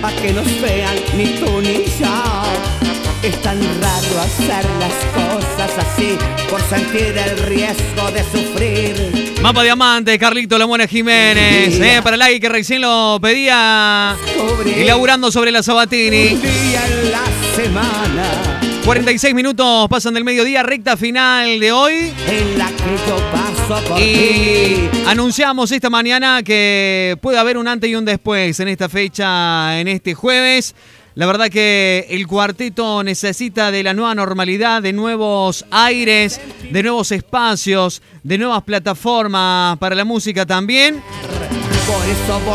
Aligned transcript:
pa' 0.00 0.12
que 0.12 0.32
nos 0.32 0.46
vean 0.60 0.96
ni 1.16 1.26
tú 1.38 1.60
ni 1.60 1.84
yo. 1.98 2.42
Es 3.22 3.40
tan 3.42 3.58
raro 3.80 4.20
hacer 4.20 4.64
las 4.78 4.94
cosas 5.12 5.70
así 5.78 6.16
por 6.48 6.60
sentir 6.62 7.16
el 7.16 7.38
riesgo 7.38 8.10
de 8.12 8.22
sufrir. 8.22 9.34
Mapa 9.42 9.62
Diamante, 9.62 10.18
Carlito 10.18 10.56
La 10.56 10.66
Mona 10.66 10.86
Jiménez, 10.86 11.80
eh, 11.80 12.00
para 12.02 12.14
el 12.14 12.20
like 12.20 12.40
que 12.40 12.48
recién 12.48 12.82
lo 12.82 13.18
pedía 13.20 14.16
y 14.64 14.84
laburando 14.84 15.30
sobre 15.30 15.50
la 15.50 15.62
Sabatini. 15.62 16.34
Un 16.34 16.42
día 16.42 16.86
en 16.86 17.12
la 17.12 17.24
semana 17.56 18.58
46 18.84 19.34
minutos 19.34 19.86
pasan 19.88 20.14
del 20.14 20.24
mediodía, 20.24 20.62
recta 20.62 20.96
final 20.96 21.60
de 21.60 21.72
hoy. 21.72 22.12
en 22.26 22.58
la 22.58 22.68
que 22.68 22.96
yo 23.06 23.16
por 23.30 23.47
Y 23.98 24.88
anunciamos 25.06 25.70
esta 25.72 25.90
mañana 25.90 26.42
que 26.42 27.18
puede 27.20 27.38
haber 27.38 27.58
un 27.58 27.68
antes 27.68 27.90
y 27.90 27.94
un 27.94 28.04
después 28.04 28.58
en 28.60 28.68
esta 28.68 28.88
fecha, 28.88 29.78
en 29.78 29.88
este 29.88 30.14
jueves. 30.14 30.74
La 31.14 31.26
verdad 31.26 31.50
que 31.50 32.06
el 32.08 32.26
cuarteto 32.26 33.02
necesita 33.02 33.70
de 33.70 33.82
la 33.82 33.92
nueva 33.92 34.14
normalidad, 34.14 34.80
de 34.80 34.92
nuevos 34.92 35.66
aires, 35.70 36.40
de 36.70 36.82
nuevos 36.82 37.12
espacios, 37.12 38.00
de 38.22 38.38
nuevas 38.38 38.62
plataformas 38.62 39.76
para 39.78 39.94
la 39.94 40.04
música 40.04 40.46
también. 40.46 41.02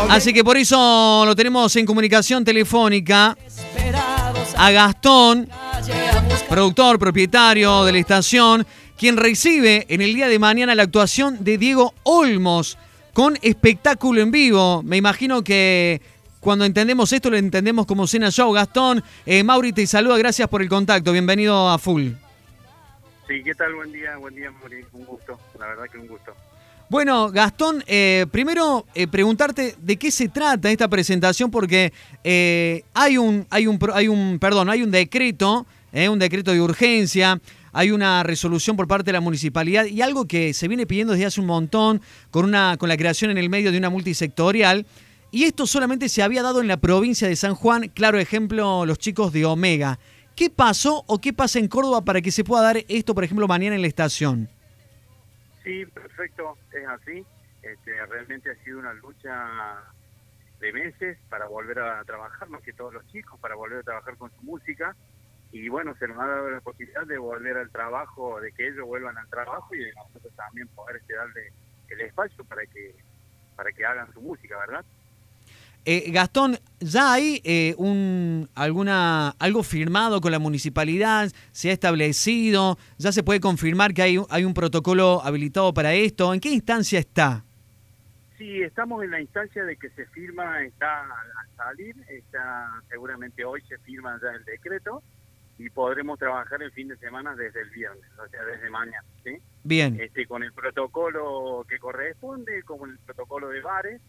Así 0.08 0.32
que 0.32 0.42
por 0.42 0.56
eso 0.56 1.24
lo 1.26 1.36
tenemos 1.36 1.76
en 1.76 1.86
comunicación 1.86 2.44
telefónica 2.44 3.36
a 4.56 4.70
Gastón, 4.70 5.48
productor, 6.48 6.98
propietario 6.98 7.84
de 7.84 7.92
la 7.92 7.98
estación, 7.98 8.66
quien 8.98 9.16
recibe 9.16 9.86
en 9.88 10.00
el 10.00 10.14
día 10.14 10.28
de 10.28 10.38
mañana 10.38 10.74
la 10.74 10.84
actuación 10.84 11.42
de 11.42 11.58
Diego 11.58 11.94
Olmos 12.02 12.78
con 13.12 13.38
espectáculo 13.42 14.20
en 14.20 14.30
vivo. 14.30 14.82
Me 14.82 14.96
imagino 14.96 15.42
que 15.42 16.00
cuando 16.40 16.64
entendemos 16.64 17.12
esto 17.12 17.30
lo 17.30 17.36
entendemos 17.36 17.86
como 17.86 18.06
Cena 18.06 18.30
Show. 18.30 18.52
Gastón, 18.52 19.02
eh, 19.26 19.42
Mauri 19.42 19.72
te 19.72 19.86
saluda, 19.86 20.18
gracias 20.18 20.48
por 20.48 20.62
el 20.62 20.68
contacto, 20.68 21.12
bienvenido 21.12 21.68
a 21.68 21.78
Full. 21.78 22.08
Sí, 23.26 23.42
¿qué 23.42 23.54
tal? 23.54 23.74
Buen 23.74 23.90
día, 23.90 24.16
buen 24.18 24.34
día, 24.34 24.50
Mauri. 24.50 24.84
Un 24.92 25.04
gusto, 25.06 25.38
la 25.58 25.66
verdad 25.68 25.84
que 25.90 25.98
un 25.98 26.06
gusto. 26.06 26.34
Bueno, 26.90 27.30
Gastón, 27.30 27.82
eh, 27.86 28.26
primero 28.30 28.86
eh, 28.94 29.06
preguntarte 29.06 29.74
de 29.80 29.96
qué 29.96 30.10
se 30.10 30.28
trata 30.28 30.70
esta 30.70 30.86
presentación, 30.86 31.50
porque 31.50 31.92
eh, 32.22 32.84
hay 32.92 33.16
un, 33.16 33.46
hay 33.48 33.66
un, 33.66 33.78
hay 33.94 34.08
un, 34.08 34.38
perdón, 34.38 34.68
hay 34.68 34.82
un 34.82 34.90
decreto, 34.90 35.66
eh, 35.94 36.08
un 36.08 36.18
decreto 36.18 36.50
de 36.52 36.60
urgencia, 36.60 37.40
hay 37.72 37.92
una 37.92 38.22
resolución 38.24 38.76
por 38.76 38.88
parte 38.88 39.06
de 39.06 39.12
la 39.12 39.20
municipalidad 39.20 39.86
y 39.86 40.02
algo 40.02 40.26
que 40.26 40.52
se 40.52 40.66
viene 40.66 40.86
pidiendo 40.86 41.12
desde 41.12 41.26
hace 41.26 41.40
un 41.40 41.46
montón 41.46 42.02
con 42.30 42.44
una, 42.44 42.76
con 42.76 42.88
la 42.88 42.96
creación 42.96 43.30
en 43.30 43.38
el 43.38 43.48
medio 43.48 43.70
de 43.70 43.78
una 43.78 43.90
multisectorial. 43.90 44.86
Y 45.30 45.44
esto 45.44 45.66
solamente 45.66 46.08
se 46.08 46.22
había 46.22 46.42
dado 46.42 46.60
en 46.60 46.68
la 46.68 46.76
provincia 46.76 47.28
de 47.28 47.36
San 47.36 47.54
Juan, 47.54 47.88
claro 47.88 48.18
ejemplo, 48.18 48.84
los 48.86 48.98
chicos 48.98 49.32
de 49.32 49.44
Omega. 49.44 49.98
¿Qué 50.34 50.50
pasó 50.50 51.04
o 51.06 51.20
qué 51.20 51.32
pasa 51.32 51.60
en 51.60 51.68
Córdoba 51.68 52.04
para 52.04 52.20
que 52.20 52.32
se 52.32 52.42
pueda 52.42 52.64
dar 52.64 52.78
esto, 52.88 53.14
por 53.14 53.22
ejemplo, 53.22 53.46
mañana 53.46 53.76
en 53.76 53.82
la 53.82 53.88
estación? 53.88 54.48
Sí, 55.62 55.86
perfecto, 55.86 56.58
es 56.72 56.88
así. 56.88 57.24
Este, 57.62 58.06
realmente 58.06 58.50
ha 58.50 58.64
sido 58.64 58.80
una 58.80 58.92
lucha 58.94 59.76
de 60.58 60.72
meses 60.72 61.18
para 61.30 61.46
volver 61.46 61.78
a 61.78 62.02
trabajar, 62.04 62.48
más 62.48 62.62
que 62.62 62.72
todos 62.72 62.92
los 62.92 63.06
chicos, 63.12 63.38
para 63.38 63.54
volver 63.54 63.78
a 63.78 63.82
trabajar 63.82 64.16
con 64.16 64.30
su 64.30 64.42
música. 64.42 64.96
Y 65.54 65.68
bueno, 65.68 65.94
se 66.00 66.08
nos 66.08 66.18
ha 66.18 66.26
dado 66.26 66.50
la 66.50 66.60
posibilidad 66.60 67.06
de 67.06 67.16
volver 67.16 67.56
al 67.56 67.70
trabajo, 67.70 68.40
de 68.40 68.50
que 68.50 68.66
ellos 68.66 68.84
vuelvan 68.86 69.16
al 69.16 69.28
trabajo 69.28 69.72
y 69.72 69.78
de 69.78 69.92
nosotros 69.94 70.32
también 70.34 70.66
poder 70.74 70.96
este, 70.96 71.14
darle 71.14 71.52
el 71.90 72.00
espacio 72.00 72.44
para 72.44 72.66
que 72.66 72.96
para 73.54 73.70
que 73.70 73.86
hagan 73.86 74.12
su 74.12 74.20
música, 74.20 74.58
¿verdad? 74.58 74.84
Eh, 75.84 76.10
Gastón, 76.10 76.58
¿ya 76.80 77.12
hay 77.12 77.40
eh, 77.44 77.76
un, 77.78 78.48
alguna, 78.56 79.28
algo 79.38 79.62
firmado 79.62 80.20
con 80.20 80.32
la 80.32 80.40
municipalidad? 80.40 81.30
¿Se 81.52 81.70
ha 81.70 81.72
establecido? 81.72 82.76
¿Ya 82.98 83.12
se 83.12 83.22
puede 83.22 83.38
confirmar 83.38 83.94
que 83.94 84.02
hay, 84.02 84.18
un- 84.18 84.26
hay 84.30 84.44
un 84.44 84.54
protocolo 84.54 85.20
habilitado 85.22 85.72
para 85.72 85.94
esto? 85.94 86.34
¿En 86.34 86.40
qué 86.40 86.48
instancia 86.48 86.98
está? 86.98 87.44
Sí, 88.38 88.60
estamos 88.62 89.04
en 89.04 89.12
la 89.12 89.20
instancia 89.20 89.62
de 89.64 89.76
que 89.76 89.88
se 89.90 90.04
firma, 90.06 90.64
está 90.64 91.02
a 91.02 91.46
salir, 91.56 91.94
está 92.08 92.72
seguramente 92.88 93.44
hoy 93.44 93.60
se 93.68 93.78
firma 93.78 94.18
ya 94.20 94.30
el 94.30 94.44
decreto 94.44 95.00
y 95.58 95.70
podremos 95.70 96.18
trabajar 96.18 96.62
el 96.62 96.72
fin 96.72 96.88
de 96.88 96.96
semana 96.96 97.34
desde 97.36 97.60
el 97.60 97.70
viernes, 97.70 98.04
o 98.18 98.28
sea, 98.28 98.44
desde 98.44 98.68
mañana, 98.70 99.04
¿sí? 99.22 99.38
Bien, 99.62 99.98
Este, 100.00 100.26
con 100.26 100.42
el 100.42 100.52
protocolo 100.52 101.64
que 101.68 101.78
corresponde, 101.78 102.62
como 102.64 102.86
el 102.86 102.98
protocolo 102.98 103.48
de 103.48 103.60
bares, 103.60 104.00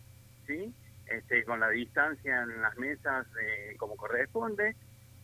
¿sí? 0.48 0.74
Este, 1.06 1.44
con 1.44 1.60
la 1.60 1.70
distancia 1.70 2.42
en 2.42 2.62
las 2.62 2.76
mesas 2.78 3.28
eh, 3.42 3.76
como 3.78 3.96
corresponde, 3.96 4.76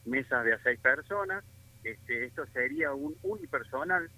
mesas 0.06 0.46
de 0.46 0.54
a 0.54 0.60
seis 0.62 0.80
personas, 0.80 1.44
este, 1.84 2.26
esto 2.26 2.46
sería 2.48 2.94
un 2.94 3.16
unipersonal, 3.24 4.10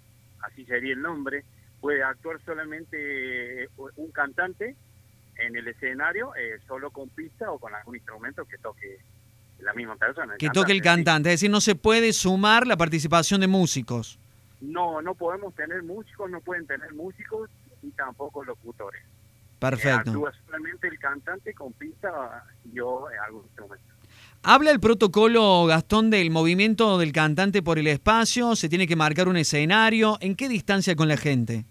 así 0.41 0.65
sería 0.65 0.93
el 0.93 1.01
nombre, 1.01 1.45
puede 1.79 2.03
actuar 2.03 2.41
solamente 2.43 3.63
eh, 3.63 3.69
un 3.95 4.11
cantante 4.11 4.75
en 5.37 5.55
el 5.55 5.67
escenario, 5.69 6.35
eh, 6.35 6.59
solo 6.67 6.91
con 6.91 7.09
pista 7.09 7.49
o 7.51 7.59
con 7.59 7.73
algún 7.73 7.95
instrumento 7.95 8.45
que 8.45 8.57
toque 8.57 8.99
la 9.63 9.73
misma 9.73 9.95
persona. 9.95 10.35
que 10.37 10.49
toque 10.49 10.71
el 10.71 10.81
cantante. 10.81 11.29
Es 11.29 11.39
decir, 11.39 11.49
no 11.49 11.61
se 11.61 11.75
puede 11.75 12.13
sumar 12.13 12.67
la 12.67 12.77
participación 12.77 13.41
de 13.41 13.47
músicos. 13.47 14.19
No, 14.61 15.01
no 15.01 15.13
podemos 15.15 15.53
tener 15.55 15.83
músicos, 15.83 16.29
no 16.29 16.39
pueden 16.41 16.65
tener 16.65 16.93
músicos 16.93 17.49
y 17.81 17.91
tampoco 17.91 18.43
locutores. 18.43 19.03
Eh, 19.03 19.57
Perfecto. 19.59 20.11
actúa 20.11 20.33
solamente 20.45 20.87
el 20.87 20.99
cantante 20.99 21.53
con 21.53 21.71
pista 21.73 22.43
yo 22.73 23.09
eh, 23.09 23.17
algún 23.25 23.43
instrumento. 23.43 23.93
¿Habla 24.45 24.71
el 24.71 24.81
protocolo, 24.81 25.65
Gastón, 25.65 26.09
del 26.09 26.29
movimiento 26.29 26.97
del 26.97 27.13
cantante 27.13 27.63
por 27.63 27.79
el 27.79 27.87
espacio? 27.87 28.57
¿Se 28.57 28.67
tiene 28.67 28.87
que 28.87 28.97
marcar 28.97 29.29
un 29.29 29.37
escenario? 29.37 30.17
¿En 30.19 30.35
qué 30.35 30.49
distancia 30.49 30.97
con 30.97 31.07
la 31.07 31.15
gente? 31.15 31.65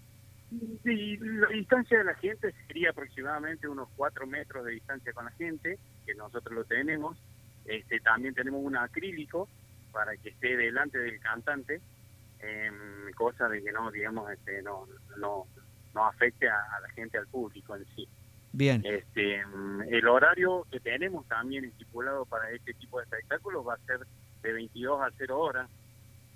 Y 0.83 1.17
la 1.17 1.49
distancia 1.49 1.99
de 1.99 2.03
la 2.03 2.15
gente 2.15 2.51
sería 2.67 2.89
aproximadamente 2.89 3.67
unos 3.67 3.89
cuatro 3.95 4.25
metros 4.25 4.65
de 4.65 4.71
distancia 4.71 5.13
con 5.13 5.25
la 5.25 5.31
gente, 5.31 5.77
que 6.05 6.15
nosotros 6.15 6.53
lo 6.53 6.63
tenemos. 6.65 7.15
Este, 7.65 7.99
también 7.99 8.33
tenemos 8.33 8.61
un 8.63 8.75
acrílico 8.75 9.47
para 9.91 10.15
que 10.17 10.29
esté 10.29 10.57
delante 10.57 10.97
del 10.97 11.19
cantante, 11.19 11.81
em, 12.39 13.11
cosa 13.15 13.47
de 13.47 13.63
que 13.63 13.71
no, 13.71 13.91
digamos, 13.91 14.29
este, 14.31 14.61
no, 14.61 14.87
no, 15.17 15.45
no 15.93 16.05
afecte 16.05 16.49
a, 16.49 16.57
a 16.75 16.81
la 16.81 16.89
gente, 16.89 17.17
al 17.17 17.27
público 17.27 17.75
en 17.75 17.85
sí. 17.95 18.07
Bien. 18.51 18.83
Este, 18.85 19.43
mm, 19.45 19.81
el 19.89 20.07
horario 20.07 20.67
que 20.71 20.79
tenemos 20.79 21.27
también 21.27 21.65
estipulado 21.65 22.25
para 22.25 22.51
este 22.51 22.73
tipo 22.75 22.99
de 22.99 23.05
espectáculos 23.05 23.67
va 23.67 23.73
a 23.73 23.85
ser 23.85 24.05
de 24.43 24.53
22 24.53 25.01
a 25.01 25.09
0 25.17 25.39
horas. 25.39 25.69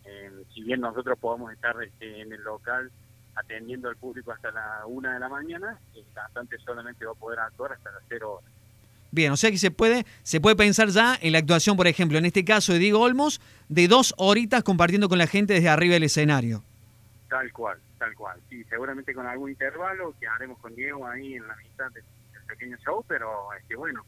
Eh, 0.06 0.32
si 0.54 0.64
bien 0.64 0.82
nosotros 0.82 1.18
podemos 1.20 1.52
estar 1.54 1.82
este, 1.84 2.22
en 2.22 2.32
el 2.32 2.42
local 2.42 2.92
atendiendo 3.36 3.90
al 3.90 3.98
público 3.98 4.32
hasta 4.32 4.52
la 4.52 4.84
1 4.88 5.12
de 5.12 5.20
la 5.20 5.30
mañana, 5.30 5.80
el 5.94 6.06
cantante 6.14 6.58
solamente 6.60 7.06
va 7.06 7.12
a 7.12 7.16
poder 7.16 7.40
actuar 7.40 7.74
hasta 7.74 7.92
las 7.92 8.04
0 8.10 8.34
horas. 8.34 8.52
Bien, 9.18 9.32
o 9.32 9.36
sea 9.36 9.50
que 9.50 9.58
se 9.58 9.72
puede, 9.72 10.06
se 10.22 10.40
puede 10.40 10.56
pensar 10.56 10.90
ya 10.90 11.18
en 11.20 11.32
la 11.32 11.40
actuación, 11.40 11.76
por 11.76 11.88
ejemplo, 11.88 12.20
en 12.20 12.26
este 12.28 12.46
caso 12.46 12.72
de 12.72 12.78
Diego 12.78 13.02
Olmos, 13.02 13.42
de 13.68 13.88
dos 13.88 14.14
horitas 14.18 14.62
compartiendo 14.62 15.10
con 15.10 15.18
la 15.18 15.26
gente 15.26 15.54
desde 15.54 15.70
arriba 15.70 15.96
del 15.96 16.04
escenario. 16.04 16.64
Tal 17.28 17.52
cual, 17.52 17.80
tal 17.98 18.14
cual. 18.14 18.40
Sí, 18.48 18.64
seguramente 18.66 19.16
con 19.16 19.26
algún 19.26 19.50
intervalo 19.50 20.14
que 20.20 20.28
haremos 20.28 20.60
con 20.60 20.76
Diego 20.76 21.08
ahí 21.08 21.34
en 21.34 21.48
la 21.48 21.56
mitad 21.56 21.92
del, 21.94 22.04
pequeño 22.48 22.78
show, 22.78 23.04
pero 23.08 23.52
este, 23.60 23.76
bueno, 23.76 24.06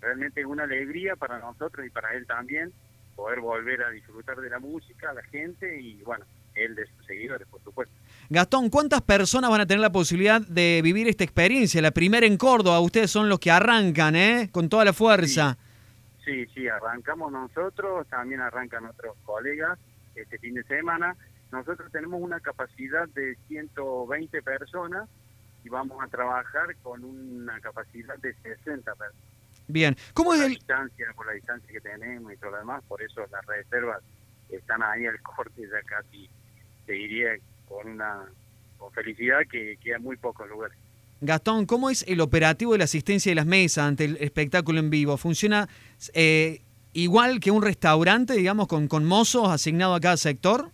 realmente 0.00 0.40
es 0.40 0.46
una 0.46 0.64
alegría 0.64 1.14
para 1.14 1.38
nosotros 1.38 1.86
y 1.86 1.90
para 1.90 2.12
él 2.14 2.26
también 2.26 2.72
poder 3.14 3.38
volver 3.38 3.84
a 3.84 3.90
disfrutar 3.90 4.36
de 4.40 4.50
la 4.50 4.58
música, 4.58 5.14
la 5.14 5.22
gente 5.22 5.80
y 5.80 6.02
bueno, 6.02 6.24
él 6.64 6.74
de 6.74 6.86
sus 6.86 7.06
seguidores, 7.06 7.46
por 7.48 7.62
supuesto. 7.62 7.94
Gastón, 8.28 8.70
¿cuántas 8.70 9.02
personas 9.02 9.50
van 9.50 9.60
a 9.60 9.66
tener 9.66 9.80
la 9.80 9.92
posibilidad 9.92 10.40
de 10.40 10.80
vivir 10.82 11.08
esta 11.08 11.24
experiencia? 11.24 11.82
La 11.82 11.90
primera 11.90 12.26
en 12.26 12.36
Córdoba, 12.36 12.80
ustedes 12.80 13.10
son 13.10 13.28
los 13.28 13.38
que 13.38 13.50
arrancan, 13.50 14.14
¿eh? 14.16 14.48
Con 14.52 14.68
toda 14.68 14.84
la 14.84 14.92
fuerza. 14.92 15.58
Sí, 16.24 16.46
sí, 16.54 16.68
arrancamos 16.68 17.32
nosotros, 17.32 18.06
también 18.08 18.40
arrancan 18.40 18.86
otros 18.86 19.16
colegas 19.24 19.78
este 20.14 20.38
fin 20.38 20.54
de 20.54 20.62
semana. 20.64 21.16
Nosotros 21.50 21.90
tenemos 21.90 22.20
una 22.22 22.38
capacidad 22.40 23.08
de 23.08 23.36
120 23.48 24.42
personas 24.42 25.08
y 25.64 25.68
vamos 25.68 26.02
a 26.02 26.06
trabajar 26.08 26.76
con 26.82 27.04
una 27.04 27.58
capacidad 27.60 28.16
de 28.18 28.34
60 28.34 28.94
personas. 28.94 29.30
Bien. 29.66 29.96
¿Cómo 30.14 30.34
es 30.34 30.40
la 30.40 30.46
el, 30.46 30.54
distancia, 30.54 31.06
por 31.14 31.26
la 31.26 31.32
distancia 31.32 31.68
que 31.72 31.80
tenemos 31.80 32.32
y 32.32 32.36
todo 32.36 32.52
lo 32.52 32.58
demás, 32.58 32.82
por 32.88 33.02
eso 33.02 33.26
las 33.30 33.44
reservas 33.46 34.02
están 34.48 34.82
ahí 34.82 35.06
al 35.06 35.20
corte 35.22 35.62
ya 35.62 35.82
casi, 35.86 36.28
te 36.90 36.96
diría, 36.96 37.38
con 37.68 37.88
una 37.88 38.28
con 38.76 38.90
felicidad 38.92 39.42
que 39.48 39.76
queda 39.76 40.00
muy 40.00 40.16
pocos 40.16 40.48
lugares. 40.48 40.76
Gastón, 41.20 41.64
cómo 41.64 41.88
es 41.88 42.04
el 42.08 42.20
operativo 42.20 42.72
de 42.72 42.78
la 42.78 42.84
asistencia 42.84 43.30
de 43.30 43.36
las 43.36 43.46
mesas 43.46 43.84
ante 43.84 44.06
el 44.06 44.16
espectáculo 44.16 44.80
en 44.80 44.90
vivo? 44.90 45.16
¿Funciona 45.16 45.68
eh, 46.14 46.62
igual 46.92 47.38
que 47.38 47.52
un 47.52 47.62
restaurante, 47.62 48.32
digamos, 48.32 48.66
con, 48.66 48.88
con 48.88 49.04
mozos 49.04 49.50
asignados 49.50 49.98
a 49.98 50.00
cada 50.00 50.16
sector? 50.16 50.72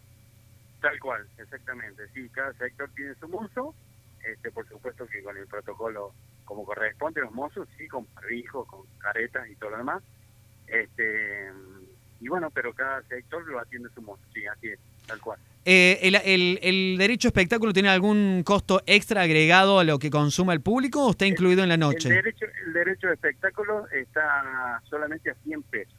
Tal 0.81 0.99
cual, 1.01 1.27
exactamente. 1.37 2.05
Sí, 2.15 2.27
cada 2.31 2.55
sector 2.55 2.89
tiene 2.97 3.15
su 3.17 3.29
mozo, 3.29 3.75
este, 4.25 4.51
por 4.53 4.67
supuesto 4.67 5.07
que 5.07 5.23
con 5.23 5.37
el 5.37 5.47
protocolo 5.47 6.15
como 6.47 6.65
corresponde, 6.65 7.21
los 7.21 7.33
mozos, 7.33 7.69
sí, 7.77 7.89
con 7.89 8.07
barbijos, 8.15 8.67
con 8.69 8.87
caretas 8.99 9.47
y 9.51 9.57
todo 9.57 9.71
lo 9.71 9.79
demás. 9.79 10.03
Este, 10.67 11.51
y 12.21 12.29
bueno, 12.29 12.51
pero 12.51 12.73
cada 12.73 13.03
sector 13.03 13.47
lo 13.47 13.61
atiende 13.61 13.91
su 13.95 14.01
modo, 14.01 14.19
sí, 14.33 14.47
así 14.47 14.69
es, 14.69 14.79
tal 15.07 15.21
cual. 15.21 15.39
Eh, 15.69 15.99
el, 16.03 16.15
el, 16.15 16.61
el, 16.63 16.97
derecho 16.97 17.27
a 17.27 17.31
espectáculo 17.31 17.73
tiene 17.73 17.89
algún 17.89 18.45
costo 18.45 18.83
extra 18.87 19.23
agregado 19.23 19.81
a 19.81 19.85
lo 19.85 19.99
que 19.99 20.11
consuma 20.11 20.53
el 20.53 20.61
público 20.61 21.05
o 21.05 21.11
está 21.11 21.27
incluido 21.27 21.65
en 21.65 21.69
la 21.69 21.77
noche? 21.77 22.09
El 22.09 22.15
derecho, 22.15 22.47
el 22.67 22.73
derecho 22.73 23.09
de 23.09 23.15
espectáculo 23.15 23.89
está 23.89 24.81
solamente 24.89 25.29
a 25.29 25.35
100 25.35 25.63
pesos, 25.65 25.99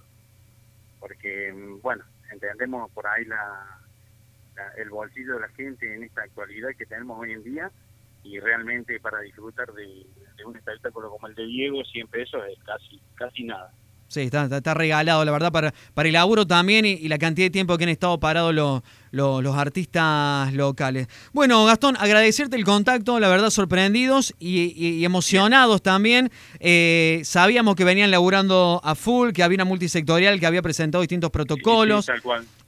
porque, 1.02 1.52
mm, 1.52 1.81
bueno, 1.81 2.06
entendemos 2.31 2.90
por 2.92 3.08
ahí 3.08 3.25
la, 3.25 3.81
el 4.78 4.90
bolsillo 4.90 5.34
de 5.34 5.42
la 5.42 5.50
gente 5.50 5.94
en 5.94 6.04
esta 6.04 6.22
actualidad 6.22 6.69
que 6.78 6.86
tenemos 6.86 7.19
hoy 7.19 7.34
en 7.34 7.44
día 7.44 7.69
y 8.24 8.40
realmente 8.40 9.02
para 9.02 9.19
disfrutar 9.19 9.74
de, 9.74 10.06
de 10.38 10.46
un 10.46 10.56
espectáculo 10.56 11.10
como 11.10 11.28
el 11.28 11.36
de 11.36 11.46
Diego, 11.46 11.84
100 11.84 12.08
pesos 12.08 12.42
es 12.50 12.64
casi, 12.64 13.02
casi 13.16 13.44
nada. 13.44 13.74
Sí, 14.09 14.21
está, 14.21 14.45
está, 14.45 14.74
regalado, 14.74 15.25
la 15.25 15.31
verdad, 15.33 15.51
para, 15.51 15.74
para 15.94 16.07
el 16.07 16.13
laburo 16.13 16.48
también 16.48 16.86
y, 16.86 17.09
la 17.09 17.18
cantidad 17.18 17.48
de 17.48 17.50
tiempo 17.50 17.77
que 17.77 17.83
han 17.83 17.89
estado 17.89 18.18
parados 18.21 18.56
los 19.12 19.56
artistas 19.57 20.54
locales. 20.54 21.07
Bueno, 21.33 21.65
Gastón, 21.65 21.98
agradecerte 22.00 22.56
el 22.56 22.63
contacto, 22.63 23.19
la 23.19 23.27
verdad, 23.27 23.50
sorprendidos 23.50 24.33
y, 24.39 25.04
emocionados 25.04 25.81
también. 25.81 26.31
Eh, 26.62 27.21
sabíamos 27.25 27.75
que 27.75 27.83
venían 27.83 28.09
laburando 28.09 28.80
a 28.81 28.95
full, 28.95 29.31
que 29.31 29.44
había 29.44 29.57
una 29.57 29.65
multisectorial 29.65 30.39
que 30.39 30.45
había 30.45 30.62
presentado 30.62 31.01
distintos 31.01 31.30
protocolos, 31.30 32.09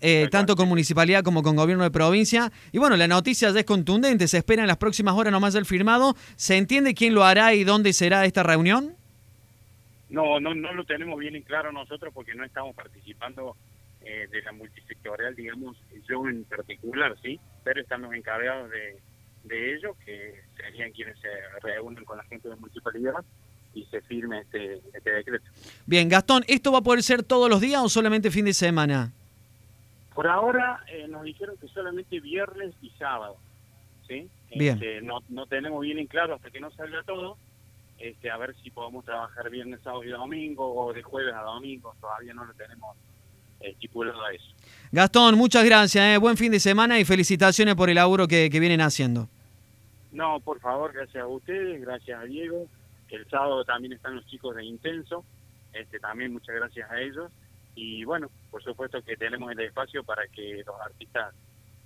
eh, 0.02 0.28
tanto 0.30 0.58
con 0.58 0.68
municipalidad 0.68 1.24
como 1.24 1.42
con 1.42 1.56
gobierno 1.56 1.86
de 1.86 1.92
provincia. 1.92 2.52
Y 2.74 2.80
bueno, 2.80 2.98
la 2.98 3.08
noticia 3.08 3.50
ya 3.52 3.60
es 3.60 3.66
contundente, 3.66 4.28
se 4.28 4.40
espera 4.40 4.64
en 4.64 4.68
las 4.68 4.78
próximas 4.78 5.16
horas 5.16 5.32
nomás 5.32 5.56
el 5.56 5.66
firmado. 5.66 6.18
¿Se 6.36 6.58
entiende 6.58 6.94
quién 6.94 7.14
lo 7.14 7.24
hará 7.24 7.54
y 7.54 7.64
dónde 7.64 7.94
será 7.94 8.26
esta 8.26 8.44
reunión? 8.44 8.99
No, 10.10 10.40
no, 10.40 10.56
no 10.56 10.74
lo 10.74 10.84
tenemos 10.86 11.20
bien 11.20 11.36
en 11.36 11.44
claro 11.44 11.72
nosotros 11.72 12.14
porque 12.14 12.34
no 12.34 12.44
estamos 12.44 12.76
participando 12.76 13.56
eh, 14.02 14.28
de 14.32 14.42
la 14.42 14.52
multisectorial, 14.52 15.36
digamos, 15.36 15.78
yo 16.08 16.28
en 16.28 16.46
particular, 16.46 17.16
sí, 17.22 17.40
pero 17.64 17.82
estamos 17.82 18.14
encargados 18.16 18.70
de, 18.72 19.02
de 19.44 19.76
ello, 19.76 19.96
que 20.06 20.42
serían 20.56 20.92
quienes 20.92 21.20
se 21.20 21.28
reúnen 21.62 22.06
con 22.06 22.18
la 22.18 22.24
gente 22.24 22.50
de 22.50 22.56
municipalidad 22.56 23.24
y 23.74 23.86
se 23.86 24.02
firme 24.02 24.40
este, 24.40 24.82
este 24.94 25.12
decreto. 25.12 25.46
Bien, 25.86 26.10
Gastón, 26.10 26.44
¿esto 26.48 26.72
va 26.72 26.80
a 26.80 26.82
poder 26.82 27.04
ser 27.04 27.24
todos 27.24 27.50
los 27.50 27.62
días 27.62 27.82
o 27.84 27.90
solamente 27.90 28.32
fin 28.32 28.46
de 28.46 28.54
semana? 28.54 29.12
Por 30.16 30.28
ahora 30.28 30.84
eh, 30.88 31.08
nos 31.08 31.24
dijeron 31.24 31.56
que 31.58 31.68
solamente 31.68 32.20
viernes 32.20 32.74
y 32.82 32.90
sábado, 32.92 33.38
¿sí? 34.08 34.28
Bien. 34.56 34.76
Este, 34.76 35.02
no, 35.02 35.20
no 35.30 35.46
tenemos 35.46 35.82
bien 35.82 36.00
en 36.00 36.08
claro 36.08 36.36
hasta 36.36 36.50
que 36.50 36.60
no 36.60 36.72
salga 36.72 37.04
todo, 37.04 37.38
este, 38.00 38.32
a 38.32 38.38
ver 38.38 38.56
si 38.64 38.72
podemos 38.72 39.04
trabajar 39.04 39.50
viernes, 39.50 39.82
sábado 39.84 40.04
y 40.04 40.10
domingo 40.10 40.74
o 40.74 40.94
de 40.94 41.04
jueves 41.04 41.34
a 41.34 41.42
domingo, 41.42 41.94
todavía 42.00 42.34
no 42.34 42.46
lo 42.46 42.54
tenemos 42.54 42.96
estipulado 43.60 44.24
a 44.24 44.32
eso. 44.32 44.46
Gastón, 44.92 45.36
muchas 45.36 45.66
gracias, 45.66 46.16
eh. 46.16 46.18
buen 46.18 46.38
fin 46.38 46.52
de 46.52 46.60
semana 46.60 46.98
y 47.00 47.06
felicitaciones 47.06 47.76
por 47.76 47.90
el 47.90 47.96
laburo 47.96 48.28
que, 48.28 48.50
vienen 48.50 48.82
haciendo. 48.82 49.28
No, 50.12 50.40
por 50.40 50.60
favor, 50.60 50.94
gracias 50.94 51.24
a 51.24 51.28
ustedes, 51.28 51.82
gracias 51.82 52.20
a 52.20 52.24
Diego. 52.24 52.68
El 53.10 53.28
sábado 53.30 53.66
también 53.66 53.94
están 53.94 54.16
los 54.16 54.26
chicos 54.28 54.56
de 54.56 54.64
Intenso, 54.64 55.26
este, 55.74 56.00
también 56.00 56.32
muchas 56.32 56.56
gracias 56.56 56.90
a 56.90 57.02
ellos. 57.02 57.32
Y 57.76 58.04
bueno, 58.06 58.30
por 58.50 58.64
supuesto 58.64 59.02
que 59.02 59.16
tenemos 59.18 59.52
el 59.52 59.60
espacio 59.60 60.04
para 60.04 60.28
que 60.28 60.64
los 60.66 60.80
artistas 60.82 61.34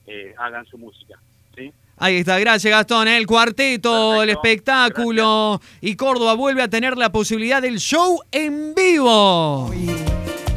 eh, 0.06 0.33
hagan 0.38 0.65
su 0.65 0.77
música. 0.77 1.19
¿Sí? 1.55 1.71
Ahí 1.97 2.17
está, 2.17 2.39
gracias 2.39 2.71
Gastón, 2.71 3.07
¿eh? 3.07 3.17
el 3.17 3.27
cuarteto, 3.27 4.23
el 4.23 4.29
espectáculo 4.29 5.61
y 5.79 5.95
Córdoba 5.95 6.33
vuelve 6.33 6.61
a 6.63 6.67
tener 6.67 6.97
la 6.97 7.11
posibilidad 7.11 7.61
del 7.61 7.79
show 7.79 8.19
en 8.31 8.73
vivo. 8.73 9.71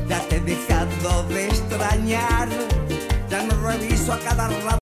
ya 0.08 0.20
te 0.28 0.36
he 0.36 0.40
dejado 0.40 1.22
de 1.28 1.46
extrañar, 1.46 2.48
ya 3.30 3.42
no 3.44 3.68
reviso 3.68 4.12
a 4.12 4.18
cada 4.20 4.48
rato 4.48 4.66